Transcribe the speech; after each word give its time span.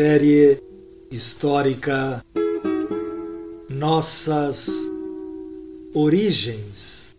Série 0.00 0.62
histórica 1.10 2.24
Nossas 3.68 4.68
Origens 5.92 7.16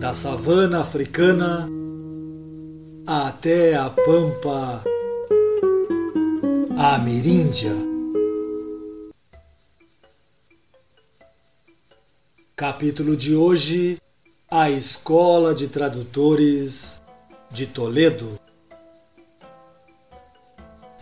da 0.00 0.14
savana 0.14 0.80
africana 0.80 1.68
até 3.06 3.74
a 3.74 3.90
pampa 3.90 4.82
ameríndia. 6.78 7.74
Capítulo 12.56 13.14
de 13.14 13.34
hoje: 13.34 13.98
A 14.50 14.70
Escola 14.70 15.54
de 15.54 15.68
Tradutores 15.68 17.02
de 17.50 17.66
Toledo. 17.66 18.41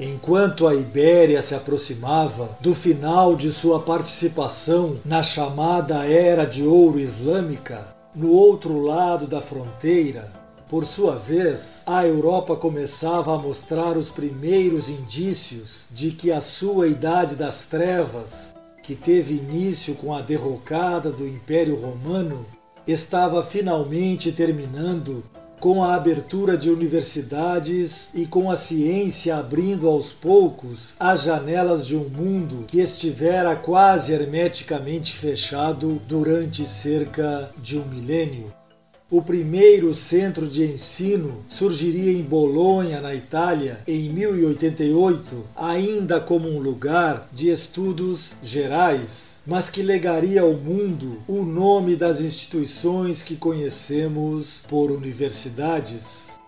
Enquanto 0.03 0.67
a 0.67 0.75
Ibéria 0.75 1.43
se 1.43 1.55
aproximava 1.55 2.49
do 2.63 2.75
final 2.75 3.37
de 3.37 3.53
sua 3.53 3.81
participação 3.81 4.97
na 5.05 5.23
chamada 5.23 6.07
Era 6.07 6.47
de 6.47 6.63
Ouro 6.63 6.99
Islâmica, 6.99 7.87
no 8.15 8.33
outro 8.33 8.81
lado 8.81 9.27
da 9.27 9.43
fronteira, 9.43 10.27
por 10.71 10.87
sua 10.87 11.17
vez, 11.17 11.83
a 11.85 12.07
Europa 12.07 12.57
começava 12.57 13.35
a 13.35 13.39
mostrar 13.39 13.99
os 13.99 14.09
primeiros 14.09 14.89
indícios 14.89 15.85
de 15.91 16.13
que 16.13 16.33
a 16.33 16.41
sua 16.41 16.87
Idade 16.89 17.35
das 17.35 17.67
Trevas, 17.67 18.55
que 18.83 18.95
teve 18.95 19.35
início 19.35 19.95
com 19.97 20.15
a 20.15 20.23
derrocada 20.23 21.11
do 21.11 21.29
Império 21.29 21.77
Romano, 21.77 22.47
estava 22.87 23.45
finalmente 23.45 24.33
terminando 24.33 25.23
com 25.61 25.85
a 25.85 25.95
abertura 25.95 26.57
de 26.57 26.71
universidades 26.71 28.09
e 28.15 28.27
com 28.27 28.51
a 28.51 28.57
ciência 28.57 29.37
abrindo 29.37 29.87
aos 29.87 30.11
poucos 30.11 30.95
as 30.99 31.23
janelas 31.23 31.87
de 31.87 31.95
um 31.95 32.09
mundo 32.09 32.65
que 32.67 32.81
estivera 32.81 33.55
quase 33.55 34.13
hermeticamente 34.13 35.13
fechado 35.13 36.01
durante 36.09 36.67
cerca 36.67 37.51
de 37.59 37.79
um 37.79 37.85
milênio. 37.85 38.60
O 39.13 39.21
primeiro 39.21 39.93
centro 39.93 40.47
de 40.47 40.63
ensino 40.63 41.43
surgiria 41.49 42.13
em 42.13 42.23
Bolonha, 42.23 43.01
na 43.01 43.13
Itália, 43.13 43.81
em 43.85 44.09
1088, 44.09 45.47
ainda 45.57 46.21
como 46.21 46.49
um 46.49 46.61
lugar 46.61 47.29
de 47.33 47.51
estudos 47.51 48.35
gerais, 48.41 49.41
mas 49.45 49.69
que 49.69 49.83
legaria 49.83 50.43
ao 50.43 50.53
mundo 50.53 51.19
o 51.27 51.43
nome 51.43 51.97
das 51.97 52.21
instituições 52.21 53.25
que 53.25 53.35
conhecemos 53.35 54.63
por 54.69 54.93
universidades. 54.93 56.39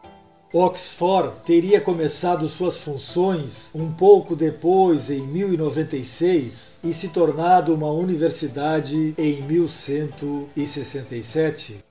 Oxford 0.52 1.33
teria 1.44 1.80
começado 1.80 2.48
suas 2.48 2.77
funções 2.77 3.70
um 3.74 3.90
pouco 3.90 4.36
depois, 4.36 5.11
em 5.11 5.27
1096, 5.27 6.77
e 6.84 6.92
se 6.92 7.08
tornado 7.08 7.74
uma 7.74 7.90
universidade 7.90 9.14
em 9.18 9.42
1167. 9.42 11.90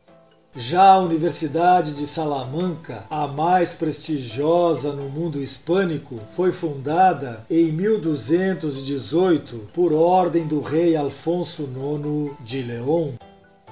Já 0.54 0.96
a 0.96 1.00
Universidade 1.00 1.96
de 1.96 2.06
Salamanca, 2.06 3.06
a 3.10 3.26
mais 3.26 3.74
prestigiosa 3.74 4.92
no 4.92 5.08
mundo 5.08 5.42
hispânico, 5.42 6.20
foi 6.36 6.52
fundada 6.52 7.42
em 7.50 7.72
1218 7.72 9.70
por 9.74 9.94
ordem 9.94 10.46
do 10.46 10.60
rei 10.60 10.98
Alfonso 10.98 11.64
IX 11.64 12.34
de 12.46 12.64
León. 12.64 13.14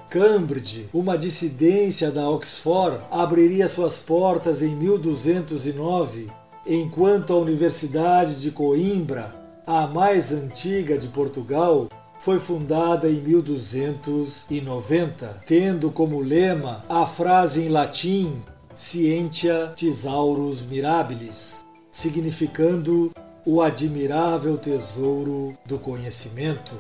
Cambridge, 0.10 0.88
uma 0.94 1.18
dissidência 1.18 2.10
da 2.12 2.30
Oxford, 2.30 2.98
abriria 3.12 3.68
suas 3.68 4.00
portas 4.00 4.62
em 4.62 4.74
1209, 4.74 6.30
enquanto 6.66 7.34
a 7.34 7.38
Universidade 7.38 8.40
de 8.40 8.52
Coimbra, 8.52 9.36
a 9.68 9.86
mais 9.86 10.32
antiga 10.32 10.98
de 10.98 11.10
Portugal, 11.10 11.90
foi 12.20 12.38
fundada 12.38 13.10
em 13.10 13.22
1290, 13.22 15.42
tendo 15.48 15.90
como 15.90 16.20
lema 16.20 16.84
a 16.90 17.06
frase 17.06 17.62
em 17.62 17.70
latim 17.70 18.42
Scientia 18.78 19.74
Thesaurus 19.76 20.62
Mirabilis, 20.62 21.66
significando 21.92 23.12
o 23.46 23.62
admirável 23.62 24.58
tesouro 24.58 25.54
do 25.66 25.80
conhecimento. 25.80 26.74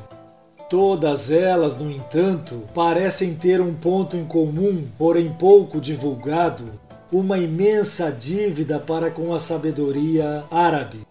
Todas 0.69 1.31
elas, 1.31 1.77
no 1.77 1.89
entanto, 1.89 2.61
parecem 2.75 3.33
ter 3.33 3.59
um 3.59 3.73
ponto 3.73 4.15
em 4.15 4.25
comum, 4.25 4.85
porém 4.97 5.33
pouco 5.33 5.81
divulgado, 5.81 6.63
uma 7.11 7.39
imensa 7.39 8.11
dívida 8.11 8.77
para 8.77 9.09
com 9.09 9.33
a 9.33 9.39
sabedoria 9.39 10.43
árabe. 10.51 11.08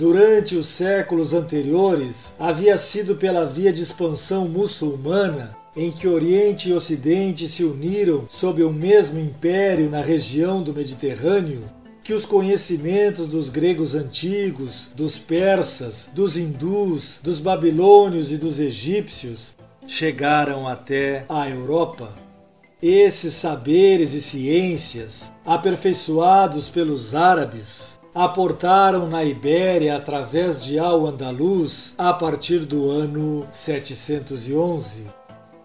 Durante 0.00 0.56
os 0.56 0.66
séculos 0.66 1.34
anteriores, 1.34 2.32
havia 2.38 2.78
sido 2.78 3.16
pela 3.16 3.44
via 3.44 3.70
de 3.70 3.82
expansão 3.82 4.48
muçulmana 4.48 5.54
em 5.76 5.90
que 5.90 6.08
Oriente 6.08 6.70
e 6.70 6.72
Ocidente 6.72 7.46
se 7.46 7.62
uniram 7.64 8.26
sob 8.30 8.62
o 8.62 8.72
mesmo 8.72 9.20
império 9.20 9.90
na 9.90 10.00
região 10.00 10.62
do 10.62 10.72
Mediterrâneo 10.72 11.62
que 12.02 12.14
os 12.14 12.24
conhecimentos 12.24 13.28
dos 13.28 13.50
gregos 13.50 13.94
antigos, 13.94 14.88
dos 14.96 15.18
persas, 15.18 16.08
dos 16.14 16.34
hindus, 16.34 17.20
dos 17.22 17.38
babilônios 17.38 18.32
e 18.32 18.38
dos 18.38 18.58
egípcios 18.58 19.54
chegaram 19.86 20.66
até 20.66 21.26
a 21.28 21.46
Europa. 21.46 22.10
Esses 22.82 23.34
saberes 23.34 24.14
e 24.14 24.22
ciências, 24.22 25.30
aperfeiçoados 25.44 26.70
pelos 26.70 27.14
árabes, 27.14 27.99
aportaram 28.14 29.08
na 29.08 29.24
Ibéria 29.24 29.96
através 29.96 30.62
de 30.62 30.78
Al-Andalus 30.78 31.94
a 31.96 32.12
partir 32.12 32.60
do 32.60 32.90
ano 32.90 33.46
711. 33.52 35.04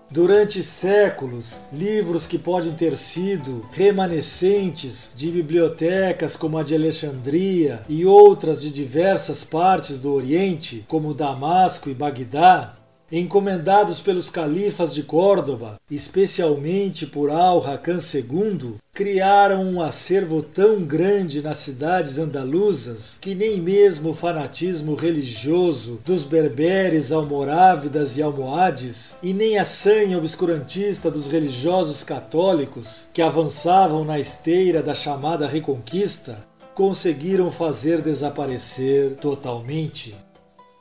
Durante 0.10 0.64
séculos, 0.64 1.62
livros 1.74 2.28
que 2.28 2.38
podem 2.38 2.72
ter 2.74 2.96
sido 2.96 3.66
remanescentes 3.72 5.12
de 5.16 5.32
bibliotecas 5.32 6.36
como 6.36 6.58
a 6.58 6.64
de 6.64 6.76
Alexandria 6.76 7.82
e 7.90 8.06
outras 8.06 8.62
de 8.62 8.70
diversas 8.70 9.44
partes 9.44 10.00
do 10.00 10.14
Oriente, 10.14 10.86
como 10.88 11.14
Damasco 11.14 11.90
e 11.90 11.94
Bagdá, 11.94 12.76
encomendados 13.12 14.00
pelos 14.00 14.30
califas 14.30 14.94
de 14.94 15.04
Córdoba, 15.04 15.76
especialmente 15.90 17.06
por 17.06 17.30
Al-Hakam 17.30 18.00
II, 18.00 18.76
criaram 18.94 19.64
um 19.64 19.82
acervo 19.82 20.42
tão 20.42 20.82
grande 20.82 21.42
nas 21.42 21.60
cidades 21.60 22.18
andaluzas 22.18 23.18
que 23.22 23.36
nem 23.36 23.60
mesmo 23.60 24.10
o 24.10 24.14
fanatismo 24.14 24.96
religioso 24.96 26.00
dos 26.06 26.24
berberes, 26.24 27.12
almorávidas 27.12 28.18
e 28.18 28.24
almohades, 28.24 29.18
e 29.22 29.34
nem 29.34 29.58
a 29.58 29.66
sanha 29.66 30.18
obscurantista 30.18 31.12
dos 31.12 31.28
religiosos 31.28 32.04
católicos 32.04 33.08
que 33.14 33.22
avançavam 33.22 34.04
na 34.04 34.20
esteira 34.20 34.82
da 34.82 34.96
chamada 34.96 35.48
Reconquista, 35.48 36.38
conseguiram 36.74 37.52
fazer 37.52 38.02
desaparecer 38.02 39.16
totalmente. 39.22 40.14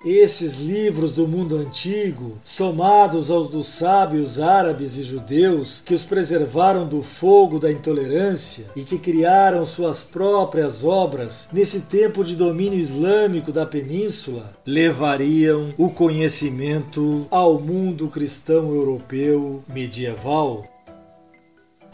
Esses 0.05 0.59
livros 0.59 1.13
do 1.13 1.27
mundo 1.27 1.57
antigo, 1.57 2.37
somados 2.45 3.31
aos 3.31 3.49
dos 3.49 3.67
sábios 3.69 4.39
árabes 4.39 4.99
e 4.99 5.03
judeus 5.03 5.81
que 5.83 5.95
os 5.95 6.03
preservaram 6.03 6.87
do 6.87 7.03
fogo 7.03 7.59
da 7.59 7.73
intolerância 7.73 8.67
e 8.77 8.83
que 8.83 8.99
criaram 8.99 9.65
suas 9.65 10.03
próprias 10.03 10.85
obras 10.85 11.49
nesse 11.51 11.81
tempo 11.81 12.23
de 12.23 12.37
domínio 12.37 12.79
islâmico 12.79 13.51
da 13.51 13.65
península, 13.65 14.53
levariam 14.67 15.73
o 15.79 15.89
conhecimento 15.89 17.27
ao 17.31 17.59
mundo 17.59 18.09
cristão 18.09 18.75
europeu 18.75 19.65
medieval. 19.67 20.74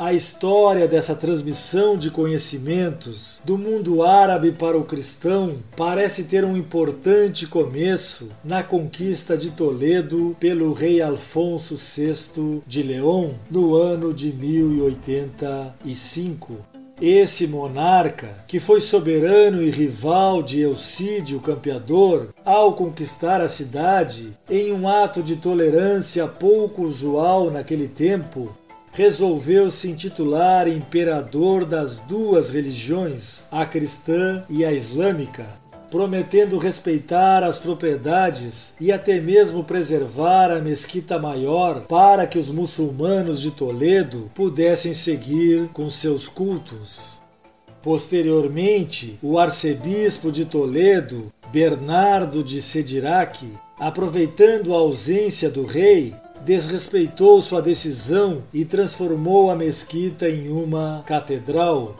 A 0.01 0.13
história 0.15 0.89
dessa 0.89 1.15
transmissão 1.15 1.95
de 1.95 2.11
conhecimentos 2.11 3.43
do 3.45 3.59
mundo 3.59 4.03
árabe 4.03 4.51
para 4.51 4.79
o 4.79 4.85
cristão 4.85 5.57
parece 5.77 6.25
ter 6.25 6.43
um 6.43 6.57
importante 6.57 7.47
começo 7.47 8.31
na 8.43 8.63
conquista 8.63 9.37
de 9.37 9.51
Toledo 9.51 10.35
pelo 10.41 10.73
rei 10.73 11.03
Alfonso 11.03 11.77
VI 11.77 12.63
de 12.67 12.83
León 12.83 13.33
no 13.51 13.77
ano 13.77 14.15
de 14.15 14.33
1085. 14.33 16.57
Esse 16.99 17.47
monarca, 17.47 18.29
que 18.47 18.61
foi 18.61 18.81
soberano 18.81 19.63
e 19.63 19.71
rival 19.71 20.43
de 20.43 20.61
Eucídio 20.61 21.41
Campeador, 21.41 22.29
ao 22.45 22.75
conquistar 22.75 23.41
a 23.41 23.49
cidade, 23.49 24.29
em 24.51 24.71
um 24.71 24.87
ato 24.87 25.23
de 25.23 25.37
tolerância 25.37 26.27
pouco 26.27 26.83
usual 26.83 27.51
naquele 27.51 27.89
tempo, 27.89 28.53
resolveu 28.93 29.71
se 29.71 29.89
intitular 29.89 30.69
imperador 30.69 31.65
das 31.65 31.99
duas 31.99 32.51
religiões, 32.51 33.47
a 33.51 33.65
cristã 33.65 34.43
e 34.51 34.65
a 34.65 34.73
islâmica, 34.73 35.47
prometendo 35.91 36.59
respeitar 36.59 37.43
as 37.43 37.59
propriedades 37.59 38.75
e 38.81 38.93
até 38.93 39.21
mesmo 39.21 39.65
preservar 39.65 40.51
a 40.51 40.61
mesquita 40.61 41.19
maior 41.19 41.83
para 41.83 42.27
que 42.27 42.39
os 42.39 42.49
muçulmanos 42.49 43.41
de 43.41 43.51
Toledo 43.51 44.31
pudessem 44.35 44.95
seguir 44.95 45.69
com 45.73 45.91
seus 45.91 46.29
cultos. 46.29 47.21
Posteriormente, 47.83 49.19
o 49.23 49.39
arcebispo 49.39 50.31
de 50.31 50.45
Toledo, 50.45 51.33
Bernardo 51.51 52.45
de 52.45 52.61
Sedirac, 52.61 53.45
aproveitando 53.79 54.75
a 54.75 54.79
ausência 54.79 55.49
do 55.49 55.65
rei, 55.65 56.15
desrespeitou 56.45 57.41
sua 57.43 57.61
decisão 57.61 58.43
e 58.53 58.65
transformou 58.65 59.51
a 59.51 59.57
mesquita 59.57 60.29
em 60.29 60.49
uma 60.49 61.03
catedral. 61.07 61.95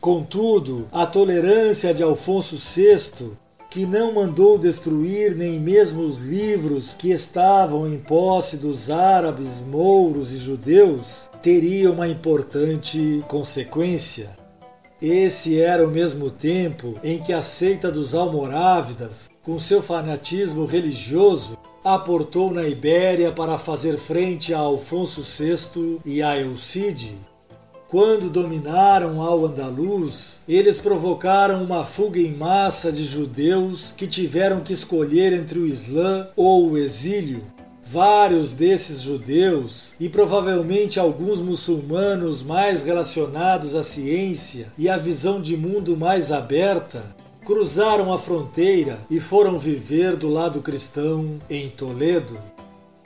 Contudo, 0.00 0.86
a 0.92 1.04
tolerância 1.06 1.92
de 1.92 2.02
Alfonso 2.02 2.56
VI, 2.56 3.30
que 3.70 3.86
não 3.86 4.12
mandou 4.12 4.58
destruir 4.58 5.36
nem 5.36 5.60
mesmo 5.60 6.02
os 6.02 6.18
livros 6.18 6.94
que 6.98 7.12
estavam 7.12 7.86
em 7.86 7.98
posse 7.98 8.56
dos 8.56 8.90
árabes, 8.90 9.60
mouros 9.60 10.32
e 10.32 10.38
judeus, 10.38 11.30
teria 11.40 11.90
uma 11.90 12.08
importante 12.08 13.22
consequência. 13.28 14.40
Esse 15.00 15.58
era 15.58 15.86
o 15.86 15.90
mesmo 15.90 16.28
tempo 16.28 16.94
em 17.02 17.18
que 17.18 17.32
a 17.32 17.40
seita 17.40 17.90
dos 17.90 18.14
Almorávidas, 18.14 19.30
com 19.42 19.58
seu 19.58 19.82
fanatismo 19.82 20.66
religioso, 20.66 21.56
aportou 21.84 22.52
na 22.52 22.66
Ibéria 22.66 23.32
para 23.32 23.58
fazer 23.58 23.96
frente 23.96 24.52
a 24.52 24.58
Alfonso 24.58 25.22
VI 25.22 25.98
e 26.04 26.22
a 26.22 26.38
Elcide, 26.38 27.16
quando 27.90 28.30
dominaram 28.30 29.20
ao 29.20 29.46
Andaluz, 29.46 30.42
eles 30.48 30.78
provocaram 30.78 31.64
uma 31.64 31.84
fuga 31.84 32.20
em 32.20 32.30
massa 32.30 32.92
de 32.92 33.04
judeus 33.04 33.92
que 33.96 34.06
tiveram 34.06 34.60
que 34.60 34.72
escolher 34.72 35.32
entre 35.32 35.58
o 35.58 35.66
Islã 35.66 36.28
ou 36.36 36.70
o 36.70 36.78
exílio. 36.78 37.42
Vários 37.84 38.52
desses 38.52 39.00
judeus, 39.00 39.96
e 39.98 40.08
provavelmente 40.08 41.00
alguns 41.00 41.40
muçulmanos 41.40 42.44
mais 42.44 42.84
relacionados 42.84 43.74
à 43.74 43.82
ciência 43.82 44.68
e 44.78 44.88
à 44.88 44.96
visão 44.96 45.42
de 45.42 45.56
mundo 45.56 45.96
mais 45.96 46.30
aberta, 46.30 47.02
cruzaram 47.50 48.12
a 48.12 48.18
fronteira 48.18 48.96
e 49.10 49.18
foram 49.18 49.58
viver 49.58 50.14
do 50.14 50.28
lado 50.28 50.62
cristão 50.62 51.40
em 51.50 51.68
Toledo. 51.68 52.38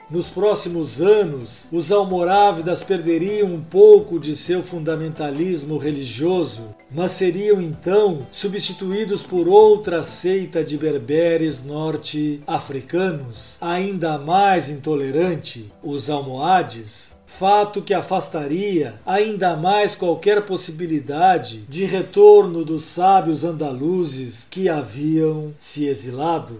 Nos 0.07 0.27
próximos 0.27 1.01
anos, 1.01 1.65
os 1.71 1.91
almorávidas 1.91 2.83
perderiam 2.83 3.47
um 3.47 3.59
pouco 3.59 4.19
de 4.19 4.35
seu 4.35 4.61
fundamentalismo 4.61 5.79
religioso, 5.79 6.75
mas 6.91 7.13
seriam 7.13 7.59
então 7.59 8.19
substituídos 8.31 9.23
por 9.23 9.47
outra 9.47 10.03
seita 10.03 10.63
de 10.63 10.77
berberes 10.77 11.63
norte-africanos, 11.63 13.57
ainda 13.59 14.19
mais 14.19 14.69
intolerante, 14.69 15.73
os 15.81 16.07
almohades, 16.07 17.14
fato 17.25 17.81
que 17.81 17.93
afastaria 17.93 18.93
ainda 19.05 19.55
mais 19.55 19.95
qualquer 19.95 20.45
possibilidade 20.45 21.61
de 21.67 21.83
retorno 21.85 22.63
dos 22.63 22.83
sábios 22.83 23.43
andaluzes 23.43 24.47
que 24.49 24.69
haviam 24.69 25.53
se 25.59 25.85
exilado. 25.85 26.57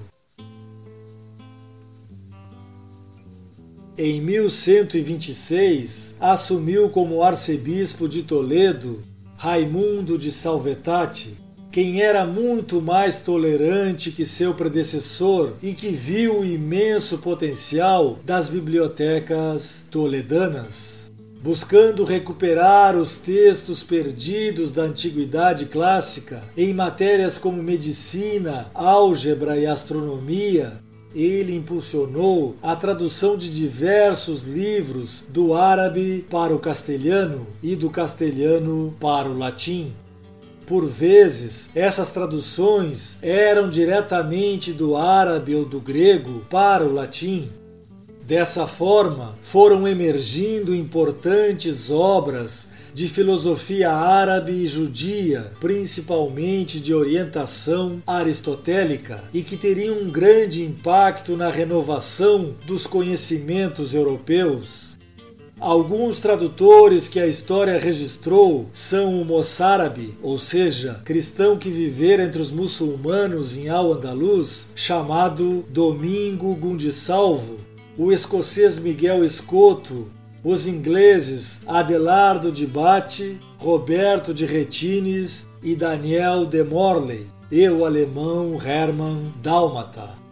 Em 3.98 4.20
1126, 4.20 6.16
assumiu 6.20 6.90
como 6.90 7.24
arcebispo 7.24 8.10
de 8.10 8.24
Toledo 8.24 9.02
Raimundo 9.38 10.18
de 10.18 10.32
Salvetate, 10.32 11.38
quem 11.76 12.02
era 12.02 12.26
muito 12.26 12.82
mais 12.82 13.20
tolerante 13.20 14.10
que 14.10 14.26
seu 14.26 14.54
predecessor 14.54 15.52
e 15.62 15.74
que 15.74 15.90
viu 15.90 16.40
o 16.40 16.46
imenso 16.46 17.18
potencial 17.18 18.18
das 18.24 18.48
bibliotecas 18.48 19.84
toledanas. 19.92 21.12
Buscando 21.42 22.06
recuperar 22.06 22.96
os 22.96 23.16
textos 23.16 23.84
perdidos 23.84 24.72
da 24.72 24.84
antiguidade 24.84 25.66
clássica 25.66 26.42
em 26.56 26.74
matérias 26.74 27.38
como 27.38 27.62
medicina, 27.62 28.68
álgebra 28.74 29.58
e 29.58 29.66
astronomia, 29.66 30.72
ele 31.14 31.58
impulsionou 31.58 32.56
a 32.64 32.74
tradução 32.78 33.36
de 33.36 33.54
diversos 33.54 34.44
livros 34.44 35.26
do 35.28 35.54
árabe 35.54 36.26
para 36.30 36.56
o 36.56 36.60
castelhano 36.60 37.46
e 37.62 37.76
do 37.76 37.90
castelhano 37.90 38.96
para 38.98 39.30
o 39.30 39.38
latim. 39.38 39.92
Por 40.66 40.86
vezes, 40.86 41.70
essas 41.76 42.12
traduções 42.12 43.18
eram 43.22 43.70
diretamente 43.70 44.74
do 44.74 44.98
árabe 44.98 45.54
ou 45.54 45.64
do 45.64 45.80
grego 45.80 46.42
para 46.50 46.84
o 46.84 46.94
latim. 46.94 47.48
Dessa 48.24 48.66
forma, 48.66 49.36
foram 49.42 49.88
emergindo 49.88 50.74
importantes 50.74 51.92
obras 51.92 52.70
de 52.96 53.08
filosofia 53.08 53.92
árabe 53.92 54.54
e 54.54 54.68
judia, 54.68 55.52
principalmente 55.60 56.80
de 56.80 56.94
orientação 56.94 58.02
aristotélica, 58.08 59.24
e 59.34 59.44
que 59.44 59.58
teriam 59.58 59.98
um 59.98 60.10
grande 60.10 60.64
impacto 60.64 61.38
na 61.38 61.52
renovação 61.52 62.56
dos 62.66 62.88
conhecimentos 62.88 63.94
europeus. 63.94 64.95
Alguns 65.66 66.20
tradutores 66.20 67.08
que 67.08 67.20
a 67.20 67.26
história 67.26 67.80
registrou 67.80 68.68
são 68.72 69.20
o 69.20 69.26
moçárabe, 69.26 70.16
ou 70.22 70.38
seja, 70.38 71.02
cristão 71.04 71.58
que 71.58 71.72
vivera 71.72 72.24
entre 72.24 72.40
os 72.40 72.52
muçulmanos 72.52 73.58
em 73.58 73.68
Al-Andalus, 73.68 74.70
chamado 74.76 75.66
Domingo 75.70 76.54
Gundisalvo, 76.54 77.58
o 77.98 78.12
escocês 78.12 78.78
Miguel 78.78 79.26
Escoto, 79.26 80.08
os 80.44 80.68
ingleses 80.68 81.62
Adelardo 81.66 82.52
de 82.52 82.68
Bate, 82.68 83.40
Roberto 83.58 84.36
de 84.36 84.46
Retines 84.46 85.50
e 85.64 85.76
Daniel 85.76 86.46
de 86.46 86.64
Morley, 86.64 87.26
e 87.52 87.68
o 87.68 87.86
alemão 87.86 88.56
Hermann 88.64 89.34
Dálmata. 89.42 90.25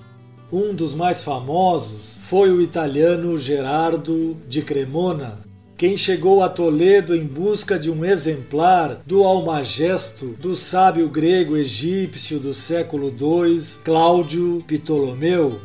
Um 0.56 0.72
dos 0.72 0.94
mais 0.94 1.24
famosos 1.24 2.20
foi 2.22 2.52
o 2.52 2.62
italiano 2.62 3.36
Gerardo 3.40 4.38
de 4.48 4.62
Cremona, 4.62 5.40
quem 5.76 5.98
chegou 5.98 6.44
a 6.44 6.48
Toledo 6.48 7.16
em 7.16 7.26
busca 7.26 7.80
de 7.80 7.90
um 7.90 8.06
exemplar 8.06 9.02
do 9.04 9.24
Almagesto 9.24 10.28
do 10.40 10.56
sábio 10.56 11.10
grego 11.10 11.58
egípcio 11.58 12.40
do 12.40 12.54
século 12.54 13.08
II, 13.08 13.60
Cláudio 13.84 14.64
Ptolomeu, 14.68 15.60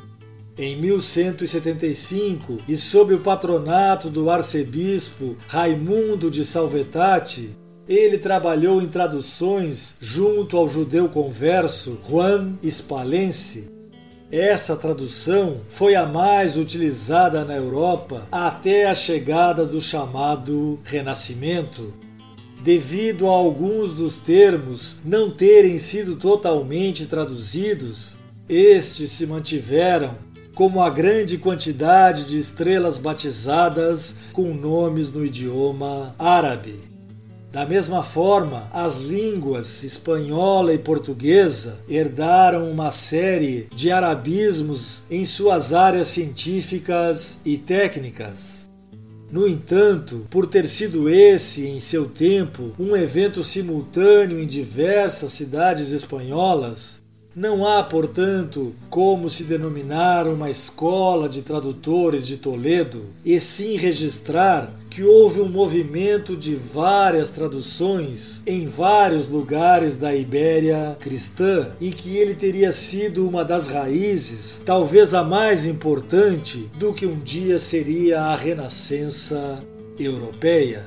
em 0.57 0.75
1175 0.76 2.62
e 2.66 2.75
sob 2.75 3.12
o 3.12 3.21
patronato 3.21 4.09
do 4.09 4.30
arcebispo 4.30 5.37
Raimundo 5.49 6.30
de 6.30 6.47
Salvetate, 6.47 7.50
ele 7.87 8.16
trabalhou 8.16 8.80
em 8.80 8.87
traduções 8.87 9.99
junto 10.00 10.57
ao 10.57 10.66
judeu 10.66 11.11
converso 11.11 11.99
Juan 12.09 12.54
Spalense. 12.64 13.76
Essa 14.30 14.76
tradução 14.76 15.56
foi 15.70 15.94
a 15.94 16.04
mais 16.04 16.58
utilizada 16.58 17.47
na 17.47 17.56
Europa 17.56 18.26
até 18.30 18.87
a 18.87 18.94
chegada 18.94 19.64
do 19.64 19.80
chamado 19.80 20.78
Renascimento. 20.85 21.94
Devido 22.62 23.26
a 23.26 23.30
alguns 23.30 23.94
dos 23.94 24.18
termos 24.18 24.99
não 25.02 25.30
terem 25.30 25.78
sido 25.78 26.14
totalmente 26.16 27.06
traduzidos, 27.06 28.18
estes 28.47 29.12
se 29.12 29.26
mantiveram 29.26 30.14
como 30.54 30.82
a 30.82 30.90
grande 30.90 31.38
quantidade 31.38 32.28
de 32.28 32.38
estrelas 32.38 32.99
batizadas 32.99 34.16
com 34.35 34.52
nomes 34.52 35.11
no 35.11 35.25
idioma 35.25 36.14
árabe. 36.18 36.98
Da 37.50 37.64
mesma 37.64 38.02
forma, 38.02 38.69
as 38.73 38.99
línguas 38.99 39.83
espanhola 39.83 40.75
e 40.75 40.78
portuguesa 40.78 41.78
herdaram 41.88 42.71
uma 42.71 42.90
série 42.90 43.69
de 43.75 43.90
arabismos 43.90 45.05
em 45.11 45.25
suas 45.25 45.73
áreas 45.73 46.09
científicas 46.09 47.40
e 47.47 47.57
técnicas. 47.57 48.69
No 49.31 49.49
entanto, 49.49 50.26
por 50.31 50.47
ter 50.47 50.67
sido 50.67 51.09
esse, 51.09 51.67
em 51.67 51.81
seu 51.81 52.07
tempo, 52.07 52.73
um 52.78 52.95
evento 52.95 53.43
simultâneo 53.43 54.38
em 54.38 54.47
diversas 54.47 55.33
cidades 55.33 55.90
espanholas, 55.90 57.02
não 57.35 57.66
há, 57.66 57.82
portanto, 57.82 58.75
como 58.90 59.30
se 59.30 59.44
denominar 59.44 60.26
uma 60.26 60.50
escola 60.50 61.28
de 61.28 61.42
tradutores 61.42 62.26
de 62.26 62.37
Toledo, 62.37 63.04
e 63.25 63.38
sim 63.38 63.76
registrar 63.76 64.73
que 64.90 65.04
houve 65.04 65.40
um 65.40 65.49
movimento 65.49 66.37
de 66.37 66.56
várias 66.56 67.30
traduções 67.30 68.42
em 68.44 68.66
vários 68.66 69.28
lugares 69.28 69.97
da 69.97 70.12
Ibéria 70.12 70.97
cristã 70.99 71.68
e 71.80 71.90
que 71.90 72.16
ele 72.16 72.35
teria 72.35 72.73
sido 72.73 73.28
uma 73.28 73.44
das 73.44 73.68
raízes, 73.68 74.61
talvez 74.64 75.14
a 75.14 75.23
mais 75.23 75.64
importante, 75.64 76.68
do 76.75 76.92
que 76.92 77.06
um 77.06 77.20
dia 77.20 77.61
seria 77.61 78.23
a 78.23 78.37
renascença 78.37 79.62
europeia. 79.99 80.85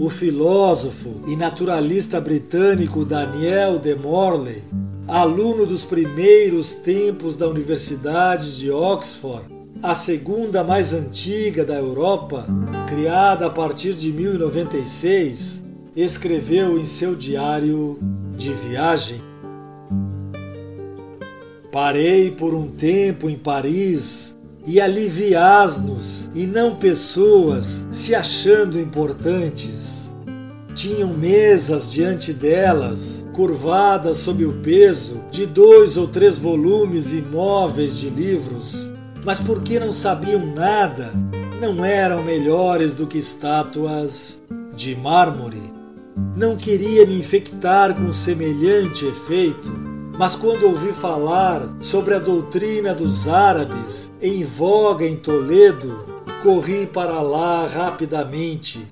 O 0.00 0.08
filósofo 0.08 1.24
e 1.28 1.36
naturalista 1.36 2.18
britânico 2.22 3.04
Daniel 3.04 3.78
de 3.78 3.94
Morley, 3.94 4.62
aluno 5.06 5.66
dos 5.66 5.84
primeiros 5.84 6.74
tempos 6.74 7.36
da 7.36 7.46
Universidade 7.46 8.56
de 8.56 8.70
Oxford, 8.70 9.44
a 9.82 9.94
segunda 9.94 10.64
mais 10.64 10.94
antiga 10.94 11.66
da 11.66 11.74
Europa, 11.74 12.46
criada 12.88 13.44
a 13.44 13.50
partir 13.50 13.92
de 13.92 14.10
1096, 14.10 15.66
escreveu 15.94 16.78
em 16.78 16.86
seu 16.86 17.14
diário 17.14 17.98
de 18.38 18.54
viagem: 18.54 19.20
Parei 21.70 22.30
por 22.30 22.54
um 22.54 22.68
tempo 22.68 23.28
em 23.28 23.36
Paris 23.36 24.34
e 24.66 24.80
ali 24.80 25.08
vi 25.08 25.34
asnos 25.34 26.30
e 26.34 26.46
não 26.46 26.76
pessoas 26.76 27.86
se 27.90 28.14
achando 28.14 28.78
importantes. 28.78 30.14
Tinham 30.74 31.12
mesas 31.12 31.90
diante 31.90 32.32
delas, 32.32 33.28
curvadas 33.32 34.18
sob 34.18 34.44
o 34.44 34.52
peso 34.62 35.20
de 35.30 35.46
dois 35.46 35.96
ou 35.96 36.06
três 36.06 36.38
volumes 36.38 37.12
imóveis 37.12 37.96
de 37.98 38.08
livros 38.08 38.90
mas 39.24 39.40
porque 39.40 39.78
não 39.78 39.92
sabiam 39.92 40.44
nada, 40.54 41.12
não 41.60 41.84
eram 41.84 42.22
melhores 42.22 42.96
do 42.96 43.06
que 43.06 43.18
estátuas 43.18 44.42
de 44.74 44.96
mármore. 44.96 45.60
Não 46.36 46.56
queria 46.56 47.06
me 47.06 47.18
infectar 47.18 47.94
com 47.94 48.10
semelhante 48.12 49.06
efeito, 49.06 49.70
mas 50.20 50.36
quando 50.36 50.64
ouvi 50.64 50.92
falar 50.92 51.66
sobre 51.80 52.12
a 52.12 52.18
doutrina 52.18 52.94
dos 52.94 53.26
árabes 53.26 54.12
em 54.20 54.44
voga 54.44 55.06
em 55.06 55.16
Toledo, 55.16 56.04
corri 56.42 56.86
para 56.86 57.22
lá 57.22 57.66
rapidamente 57.66 58.84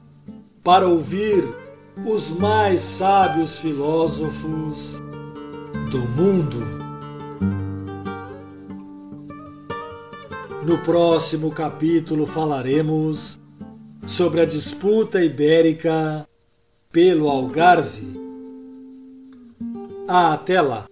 para 0.65 0.89
ouvir 0.89 1.47
os 2.07 2.31
mais 2.31 2.81
sábios 2.81 3.59
filósofos 3.59 5.03
do 5.91 5.99
mundo. 5.99 6.67
No 10.65 10.79
próximo 10.79 11.51
capítulo 11.51 12.25
falaremos 12.25 13.39
sobre 14.07 14.41
a 14.41 14.47
disputa 14.47 15.23
ibérica 15.23 16.27
pelo 16.91 17.29
Algarve. 17.29 18.19
Até 20.09 20.63
lá! 20.63 20.87